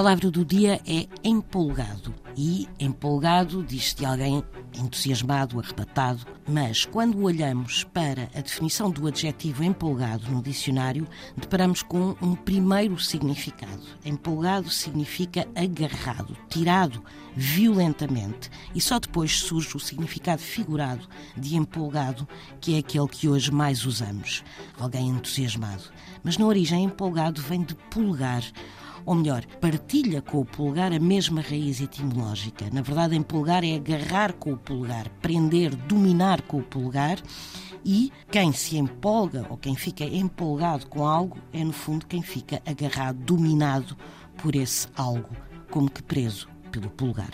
palavra 0.00 0.30
do 0.30 0.46
dia 0.46 0.80
é 0.86 1.06
empolgado. 1.22 2.14
E 2.34 2.66
empolgado 2.78 3.62
diz-se 3.62 3.96
de 3.96 4.06
alguém 4.06 4.42
entusiasmado, 4.72 5.60
arrebatado, 5.60 6.26
mas 6.48 6.86
quando 6.86 7.22
olhamos 7.22 7.84
para 7.84 8.30
a 8.34 8.40
definição 8.40 8.90
do 8.90 9.06
adjetivo 9.06 9.62
empolgado 9.62 10.30
no 10.30 10.42
dicionário, 10.42 11.06
deparamos 11.36 11.82
com 11.82 12.16
um 12.22 12.34
primeiro 12.34 12.98
significado. 12.98 13.82
Empolgado 14.02 14.70
significa 14.70 15.46
agarrado, 15.54 16.34
tirado 16.48 17.04
violentamente, 17.36 18.50
e 18.74 18.80
só 18.80 18.98
depois 18.98 19.38
surge 19.40 19.76
o 19.76 19.80
significado 19.80 20.40
figurado 20.40 21.06
de 21.36 21.56
empolgado, 21.56 22.26
que 22.58 22.74
é 22.74 22.78
aquele 22.78 23.06
que 23.06 23.28
hoje 23.28 23.52
mais 23.52 23.84
usamos. 23.84 24.42
Alguém 24.78 25.10
entusiasmado. 25.10 25.84
Mas 26.24 26.38
na 26.38 26.46
origem, 26.46 26.84
empolgado 26.84 27.42
vem 27.42 27.62
de 27.62 27.74
pulgar 27.74 28.42
ou 29.04 29.14
melhor, 29.14 29.44
partilha 29.60 30.20
com 30.22 30.40
o 30.40 30.44
polegar 30.44 30.92
a 30.92 30.98
mesma 30.98 31.40
raiz 31.40 31.80
etimológica. 31.80 32.66
Na 32.72 32.82
verdade, 32.82 33.16
empolgar 33.16 33.64
é 33.64 33.76
agarrar 33.76 34.32
com 34.34 34.52
o 34.52 34.56
polegar, 34.56 35.08
prender, 35.20 35.74
dominar 35.74 36.42
com 36.42 36.58
o 36.58 36.62
polegar. 36.62 37.18
E 37.84 38.12
quem 38.30 38.52
se 38.52 38.76
empolga 38.76 39.46
ou 39.48 39.56
quem 39.56 39.74
fica 39.74 40.04
empolgado 40.04 40.86
com 40.86 41.06
algo 41.06 41.38
é, 41.52 41.64
no 41.64 41.72
fundo, 41.72 42.06
quem 42.06 42.22
fica 42.22 42.60
agarrado, 42.66 43.18
dominado 43.18 43.96
por 44.36 44.54
esse 44.54 44.86
algo, 44.94 45.30
como 45.70 45.90
que 45.90 46.02
preso 46.02 46.48
pelo 46.70 46.90
polegar. 46.90 47.30